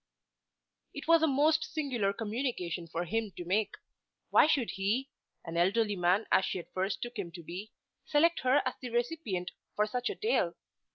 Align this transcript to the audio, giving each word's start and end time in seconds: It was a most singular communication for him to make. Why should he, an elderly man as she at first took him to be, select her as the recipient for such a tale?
It 0.95 1.07
was 1.07 1.21
a 1.21 1.27
most 1.27 1.63
singular 1.63 2.11
communication 2.11 2.87
for 2.87 3.03
him 3.05 3.31
to 3.37 3.45
make. 3.45 3.75
Why 4.31 4.47
should 4.47 4.71
he, 4.71 5.11
an 5.45 5.57
elderly 5.57 5.95
man 5.95 6.25
as 6.31 6.43
she 6.45 6.57
at 6.57 6.73
first 6.73 7.03
took 7.03 7.19
him 7.19 7.31
to 7.33 7.43
be, 7.43 7.71
select 8.07 8.39
her 8.39 8.63
as 8.65 8.73
the 8.81 8.89
recipient 8.89 9.51
for 9.75 9.85
such 9.85 10.09
a 10.09 10.15
tale? 10.15 10.55